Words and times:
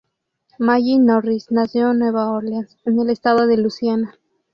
Maggie 0.57 0.97
Norris 0.97 1.51
nació 1.51 1.91
en 1.91 1.99
Nueva 1.99 2.31
Orleáns, 2.31 2.75
en 2.85 2.99
el 2.99 3.11
Estado 3.11 3.45
de 3.45 3.57
Luisiana. 3.57 4.15